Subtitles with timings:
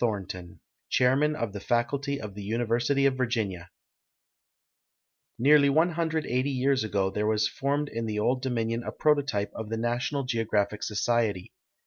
[0.00, 3.68] Thornton, Chairman of the Faculty of the University of Virginia
[5.38, 9.76] Nearly 180 years ago there was formed in the Old Dominion a prototype of the
[9.76, 11.52] National Geographic Society.